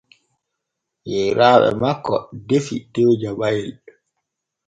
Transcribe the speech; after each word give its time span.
Yeyraaɓe 1.11 1.67
makko 1.81 2.15
defi 2.47 2.75
tew 2.93 3.09
jabayel. 3.21 3.71